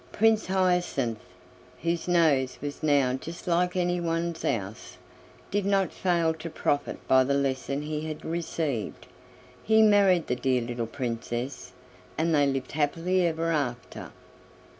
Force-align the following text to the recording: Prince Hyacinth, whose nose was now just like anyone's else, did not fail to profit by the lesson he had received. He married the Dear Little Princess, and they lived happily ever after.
Prince 0.11 0.47
Hyacinth, 0.47 1.19
whose 1.83 2.07
nose 2.07 2.57
was 2.59 2.81
now 2.81 3.13
just 3.13 3.45
like 3.45 3.75
anyone's 3.75 4.43
else, 4.43 4.97
did 5.51 5.63
not 5.63 5.93
fail 5.93 6.33
to 6.33 6.49
profit 6.49 6.97
by 7.07 7.23
the 7.23 7.35
lesson 7.35 7.83
he 7.83 8.07
had 8.07 8.25
received. 8.25 9.05
He 9.63 9.83
married 9.83 10.25
the 10.25 10.35
Dear 10.35 10.61
Little 10.63 10.87
Princess, 10.87 11.73
and 12.17 12.33
they 12.33 12.47
lived 12.47 12.71
happily 12.71 13.27
ever 13.27 13.51
after. 13.51 14.11